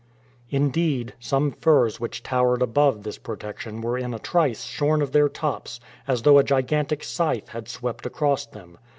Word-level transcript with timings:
Indeed, 0.49 1.13
some 1.19 1.51
firs 1.51 1.99
which 1.99 2.23
towered 2.23 2.63
above 2.63 3.03
this 3.03 3.19
protection 3.19 3.81
were 3.81 3.99
in 3.99 4.15
a 4.15 4.17
trice 4.17 4.63
shorn 4.63 4.99
of 5.03 5.11
their 5.11 5.29
tops, 5.29 5.79
as 6.07 6.23
though 6.23 6.39
a 6.39 6.43
gigantic 6.43 7.03
scythe 7.03 7.49
had 7.49 7.67
swept 7.69 8.07
across 8.07 8.47
them. 8.47 8.79